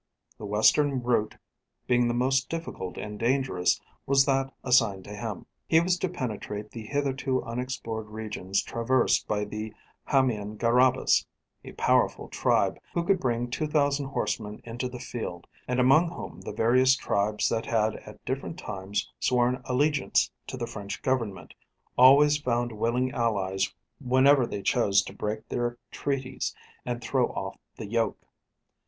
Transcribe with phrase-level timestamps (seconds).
[0.39, 1.37] The western route,
[1.85, 5.45] being the most difficult and dangerous, was that assigned to him.
[5.67, 9.75] He was to penetrate the hitherto unexplored regions traversed by the
[10.05, 11.27] Hamian garabas
[11.63, 16.51] a powerful tribe, who could bring 2000 horsemen into the field, and among whom the
[16.51, 21.53] various tribes that had at different times sworn allegiance to the French government
[21.95, 23.71] always found willing allies
[24.03, 26.55] whenever they chose to break their treaties
[26.87, 28.17] and throw off the yoke.